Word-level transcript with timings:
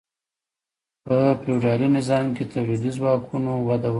په 1.05 1.15
فیوډالي 1.41 1.87
نظام 1.97 2.25
کې 2.35 2.43
تولیدي 2.53 2.91
ځواکونو 2.97 3.51
وده 3.67 3.79
وکړه. 3.87 3.89